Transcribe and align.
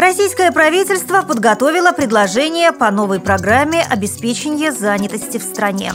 Российское 0.00 0.50
правительство 0.50 1.20
подготовило 1.20 1.92
предложение 1.92 2.72
по 2.72 2.90
новой 2.90 3.20
программе 3.20 3.82
обеспечения 3.82 4.72
занятости 4.72 5.36
в 5.36 5.42
стране. 5.42 5.92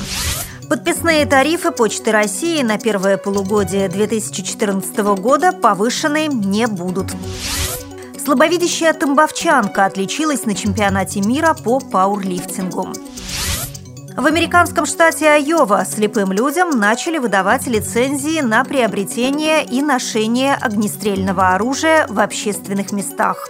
Подписные 0.70 1.25
тарифы 1.25 1.71
Почты 1.71 2.12
России 2.12 2.62
на 2.62 2.78
первое 2.78 3.18
полугодие 3.18 3.89
2014 3.89 4.96
года 5.20 5.52
повышены 5.54 6.27
не 6.27 6.68
будут. 6.68 7.07
Слабовидящая 8.23 8.94
тамбовчанка 8.94 9.86
отличилась 9.86 10.45
на 10.45 10.53
чемпионате 10.53 11.22
мира 11.22 11.55
по 11.55 11.80
пауэрлифтингу. 11.80 12.94
В 14.16 14.26
американском 14.27 14.85
штате 14.85 15.27
Айова 15.27 15.84
слепым 15.84 16.31
людям 16.31 16.70
начали 16.70 17.17
выдавать 17.17 17.67
лицензии 17.67 18.40
на 18.40 18.63
приобретение 18.63 19.66
и 19.66 19.81
ношение 19.81 20.53
огнестрельного 20.53 21.55
оружия 21.55 22.05
в 22.08 22.20
общественных 22.20 22.94
местах. 22.94 23.49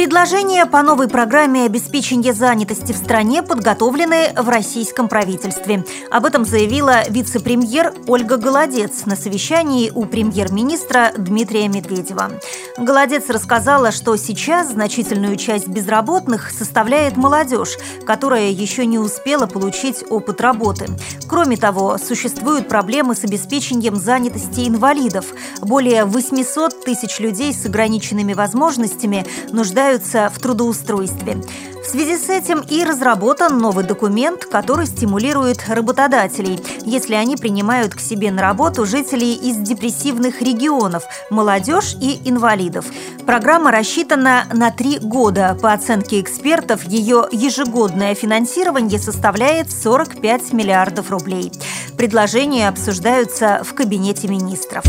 Предложения 0.00 0.64
по 0.64 0.80
новой 0.80 1.08
программе 1.08 1.66
обеспечения 1.66 2.32
занятости 2.32 2.92
в 2.92 2.96
стране 2.96 3.42
подготовлены 3.42 4.32
в 4.34 4.48
российском 4.48 5.08
правительстве. 5.08 5.84
Об 6.10 6.24
этом 6.24 6.46
заявила 6.46 7.06
вице-премьер 7.10 7.92
Ольга 8.06 8.38
Голодец 8.38 9.04
на 9.04 9.14
совещании 9.14 9.92
у 9.94 10.06
премьер-министра 10.06 11.12
Дмитрия 11.18 11.68
Медведева. 11.68 12.30
Голодец 12.78 13.28
рассказала, 13.28 13.92
что 13.92 14.16
сейчас 14.16 14.70
значительную 14.70 15.36
часть 15.36 15.68
безработных 15.68 16.50
составляет 16.50 17.18
молодежь, 17.18 17.76
которая 18.06 18.48
еще 18.48 18.86
не 18.86 18.98
успела 18.98 19.44
получить 19.46 20.02
опыт 20.08 20.40
работы. 20.40 20.86
Кроме 21.28 21.58
того, 21.58 21.98
существуют 21.98 22.68
проблемы 22.68 23.14
с 23.14 23.24
обеспечением 23.24 23.96
занятости 23.96 24.66
инвалидов. 24.66 25.26
Более 25.60 26.06
800 26.06 26.86
тысяч 26.86 27.18
людей 27.18 27.52
с 27.52 27.66
ограниченными 27.66 28.32
возможностями 28.32 29.26
нуждаются 29.52 29.89
нуждаются 29.90 30.30
в 30.32 30.38
трудоустройстве. 30.38 31.38
В 31.82 31.86
связи 31.86 32.16
с 32.16 32.28
этим 32.28 32.60
и 32.60 32.84
разработан 32.84 33.58
новый 33.58 33.84
документ, 33.84 34.44
который 34.44 34.86
стимулирует 34.86 35.68
работодателей, 35.68 36.60
если 36.84 37.14
они 37.14 37.36
принимают 37.36 37.94
к 37.94 38.00
себе 38.00 38.30
на 38.30 38.42
работу 38.42 38.86
жителей 38.86 39.34
из 39.34 39.56
депрессивных 39.56 40.42
регионов, 40.42 41.04
молодежь 41.30 41.96
и 42.00 42.20
инвалидов. 42.24 42.84
Программа 43.26 43.72
рассчитана 43.72 44.44
на 44.52 44.70
три 44.70 44.98
года. 44.98 45.58
По 45.60 45.72
оценке 45.72 46.20
экспертов, 46.20 46.84
ее 46.84 47.26
ежегодное 47.32 48.14
финансирование 48.14 49.00
составляет 49.00 49.72
45 49.72 50.52
миллиардов 50.52 51.10
рублей. 51.10 51.50
Предложения 51.96 52.68
обсуждаются 52.68 53.62
в 53.64 53.74
Кабинете 53.74 54.28
министров. 54.28 54.84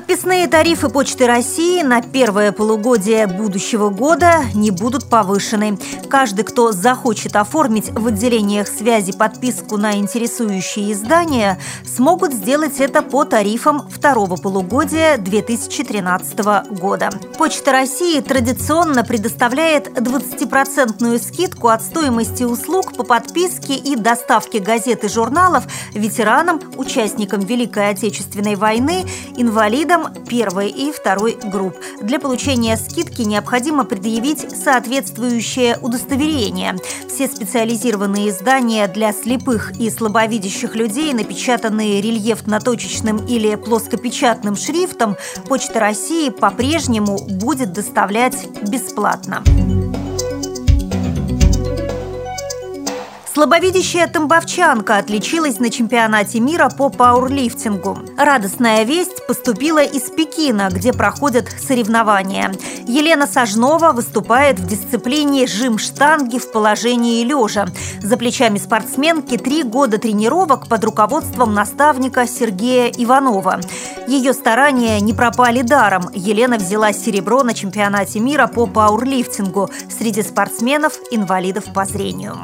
Подписные 0.00 0.48
тарифы 0.48 0.88
Почты 0.88 1.26
России 1.26 1.82
на 1.82 2.00
первое 2.00 2.52
полугодие 2.52 3.26
будущего 3.26 3.90
года 3.90 4.44
не 4.54 4.70
будут 4.70 5.10
повышены. 5.10 5.78
Каждый, 6.08 6.46
кто 6.46 6.72
захочет 6.72 7.36
оформить 7.36 7.90
в 7.90 8.06
отделениях 8.06 8.66
связи 8.66 9.12
подписку 9.12 9.76
на 9.76 9.98
интересующие 9.98 10.92
издания, 10.92 11.58
смогут 11.84 12.32
сделать 12.32 12.80
это 12.80 13.02
по 13.02 13.24
тарифам 13.24 13.90
второго 13.90 14.36
полугодия 14.36 15.18
2013 15.18 16.38
года. 16.70 17.10
Почта 17.36 17.70
России 17.70 18.20
традиционно 18.20 19.04
предоставляет 19.04 19.88
20% 19.88 21.18
скидку 21.18 21.68
от 21.68 21.82
стоимости 21.82 22.42
услуг 22.42 22.96
по 22.96 23.04
подписке 23.04 23.74
и 23.74 23.96
доставке 23.96 24.60
газет 24.60 25.04
и 25.04 25.08
журналов 25.08 25.64
ветеранам, 25.92 26.58
участникам 26.78 27.40
Великой 27.40 27.90
Отечественной 27.90 28.54
войны, 28.54 29.04
инвалидам, 29.36 29.89
инвалидам 29.90 30.24
первой 30.24 30.70
и 30.70 30.92
второй 30.92 31.36
групп. 31.42 31.74
Для 32.02 32.18
получения 32.18 32.76
скидки 32.76 33.22
необходимо 33.22 33.84
предъявить 33.84 34.46
соответствующее 34.56 35.78
удостоверение. 35.80 36.76
Все 37.08 37.26
специализированные 37.26 38.30
издания 38.30 38.86
для 38.88 39.12
слепых 39.12 39.78
и 39.78 39.90
слабовидящих 39.90 40.74
людей, 40.74 41.12
напечатанные 41.12 42.00
рельефно-точечным 42.00 43.26
или 43.26 43.56
плоскопечатным 43.56 44.56
шрифтом, 44.56 45.16
Почта 45.48 45.80
России 45.80 46.30
по-прежнему 46.30 47.18
будет 47.18 47.72
доставлять 47.72 48.48
бесплатно. 48.62 49.42
Слабовидящая 53.40 54.06
тамбовчанка 54.06 54.98
отличилась 54.98 55.60
на 55.60 55.70
чемпионате 55.70 56.40
мира 56.40 56.68
по 56.68 56.90
пауэрлифтингу. 56.90 58.00
Радостная 58.18 58.82
весть 58.82 59.26
поступила 59.26 59.82
из 59.82 60.10
Пекина, 60.10 60.68
где 60.70 60.92
проходят 60.92 61.48
соревнования. 61.48 62.52
Елена 62.86 63.26
Сажнова 63.26 63.92
выступает 63.92 64.58
в 64.58 64.66
дисциплине 64.66 65.46
жим 65.46 65.78
штанги 65.78 66.36
в 66.36 66.52
положении 66.52 67.24
лежа. 67.24 67.68
За 68.02 68.18
плечами 68.18 68.58
спортсменки 68.58 69.38
три 69.38 69.62
года 69.62 69.96
тренировок 69.96 70.68
под 70.68 70.84
руководством 70.84 71.54
наставника 71.54 72.26
Сергея 72.26 72.92
Иванова. 72.94 73.60
Ее 74.06 74.34
старания 74.34 75.00
не 75.00 75.14
пропали 75.14 75.62
даром. 75.62 76.10
Елена 76.12 76.58
взяла 76.58 76.92
серебро 76.92 77.42
на 77.42 77.54
чемпионате 77.54 78.20
мира 78.20 78.48
по 78.48 78.66
пауэрлифтингу 78.66 79.70
среди 79.88 80.22
спортсменов-инвалидов 80.22 81.64
по 81.72 81.86
зрению. 81.86 82.36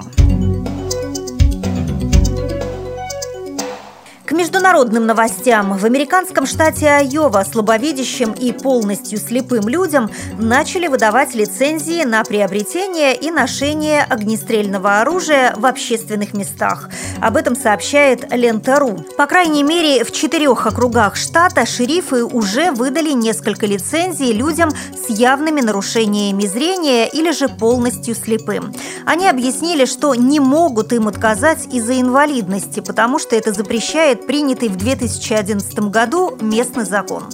К 4.27 4.33
международным 4.33 5.07
новостям. 5.07 5.79
В 5.79 5.85
американском 5.85 6.47
штате 6.47 6.89
Айова 6.89 7.45
слабовидящим 7.45 8.33
и 8.33 8.51
полностью 8.51 9.19
слепым 9.19 9.69
людям 9.69 10.11
начали 10.37 10.89
выдавать 10.89 11.37
лицензии 11.37 12.03
на 12.03 12.25
приобретение 12.25 13.15
и 13.15 13.31
ношение 13.31 14.03
огнестрельного 14.03 15.01
оружия 15.01 15.55
в 15.57 15.65
общественных 15.65 16.35
местах. 16.35 16.91
Об 17.21 17.37
этом 17.37 17.57
сообщает 17.57 18.33
Лента.ру. 18.33 18.99
По 19.17 19.27
крайней 19.27 19.63
мере, 19.63 20.05
в 20.05 20.13
четырех 20.13 20.67
округах 20.67 21.17
штата 21.17 21.65
шерифы 21.65 22.25
уже 22.25 22.71
выдали 22.73 23.13
несколько 23.13 23.67
лицензий 23.67 24.33
людям 24.33 24.71
с 24.71 25.09
явными 25.11 25.61
нарушениями 25.61 26.45
зрения 26.47 27.09
или 27.09 27.33
же 27.33 27.49
полностью 27.49 28.15
слепым. 28.15 28.75
Они 29.07 29.29
объяснили, 29.29 29.87
что 29.87 30.15
не 30.15 30.41
могут 30.41 30.93
им 30.93 31.09
отказать 31.09 31.67
из-за 31.73 32.01
инвалидности, 32.01 32.81
потому 32.81 33.19
что 33.19 33.35
это 33.35 33.53
запрещает 33.53 34.27
принятый 34.27 34.69
в 34.69 34.77
2011 34.77 35.79
году 35.91 36.37
местный 36.41 36.85
закон. 36.85 37.25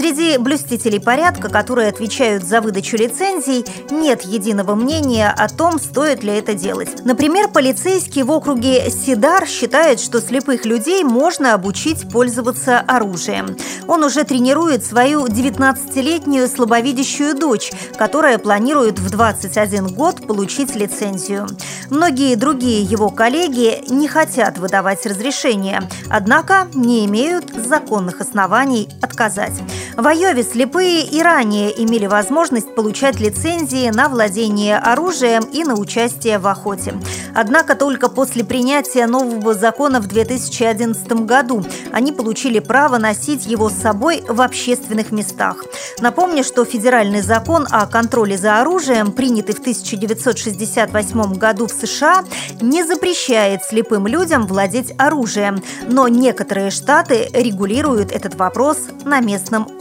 Среди 0.00 0.38
блюстителей 0.38 0.98
порядка, 0.98 1.50
которые 1.50 1.90
отвечают 1.90 2.42
за 2.42 2.62
выдачу 2.62 2.96
лицензий, 2.96 3.66
нет 3.90 4.22
единого 4.22 4.74
мнения 4.74 5.28
о 5.28 5.46
том, 5.46 5.78
стоит 5.78 6.22
ли 6.22 6.32
это 6.32 6.54
делать. 6.54 7.04
Например, 7.04 7.48
полицейский 7.48 8.22
в 8.22 8.30
округе 8.30 8.90
Сидар 8.90 9.46
считает, 9.46 10.00
что 10.00 10.22
слепых 10.22 10.64
людей 10.64 11.04
можно 11.04 11.52
обучить 11.52 12.08
пользоваться 12.10 12.80
оружием. 12.80 13.58
Он 13.88 14.02
уже 14.02 14.24
тренирует 14.24 14.86
свою 14.86 15.26
19-летнюю 15.26 16.48
слабовидящую 16.48 17.34
дочь, 17.34 17.70
которая 17.98 18.38
планирует 18.38 18.98
в 18.98 19.10
21 19.10 19.88
год 19.88 20.26
получить 20.26 20.74
лицензию. 20.76 21.46
Многие 21.90 22.36
другие 22.36 22.82
его 22.82 23.10
коллеги 23.10 23.84
не 23.90 24.08
хотят 24.08 24.56
выдавать 24.56 25.04
разрешение, 25.04 25.82
однако 26.08 26.68
не 26.72 27.04
имеют 27.04 27.50
законных 27.54 28.22
оснований 28.22 28.88
отказать. 29.02 29.60
В 30.00 30.06
Айове 30.06 30.42
слепые 30.42 31.02
и 31.02 31.20
ранее 31.20 31.78
имели 31.84 32.06
возможность 32.06 32.74
получать 32.74 33.20
лицензии 33.20 33.90
на 33.90 34.08
владение 34.08 34.78
оружием 34.78 35.42
и 35.52 35.62
на 35.62 35.74
участие 35.74 36.38
в 36.38 36.46
охоте. 36.46 36.94
Однако 37.34 37.74
только 37.74 38.08
после 38.08 38.42
принятия 38.42 39.06
нового 39.06 39.52
закона 39.52 40.00
в 40.00 40.06
2011 40.06 41.06
году 41.26 41.62
они 41.92 42.12
получили 42.12 42.60
право 42.60 42.96
носить 42.96 43.44
его 43.44 43.68
с 43.68 43.74
собой 43.74 44.24
в 44.26 44.40
общественных 44.40 45.12
местах. 45.12 45.64
Напомню, 45.98 46.44
что 46.44 46.64
федеральный 46.64 47.20
закон 47.20 47.66
о 47.70 47.86
контроле 47.86 48.38
за 48.38 48.58
оружием, 48.62 49.12
принятый 49.12 49.54
в 49.54 49.58
1968 49.58 51.34
году 51.34 51.66
в 51.66 51.72
США, 51.72 52.24
не 52.62 52.84
запрещает 52.84 53.64
слепым 53.64 54.06
людям 54.06 54.46
владеть 54.46 54.94
оружием, 54.96 55.62
но 55.86 56.08
некоторые 56.08 56.70
штаты 56.70 57.28
регулируют 57.34 58.12
этот 58.12 58.34
вопрос 58.36 58.78
на 59.04 59.20
местном 59.20 59.68